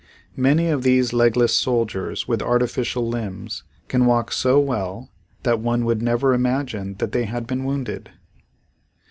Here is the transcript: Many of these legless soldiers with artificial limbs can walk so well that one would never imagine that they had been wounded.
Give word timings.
Many 0.35 0.67
of 0.69 0.81
these 0.81 1.13
legless 1.13 1.53
soldiers 1.53 2.27
with 2.27 2.41
artificial 2.41 3.07
limbs 3.07 3.61
can 3.87 4.07
walk 4.07 4.31
so 4.31 4.59
well 4.59 5.11
that 5.43 5.59
one 5.59 5.85
would 5.85 6.01
never 6.01 6.33
imagine 6.33 6.95
that 6.95 7.11
they 7.11 7.25
had 7.25 7.45
been 7.45 7.65
wounded. 7.65 8.09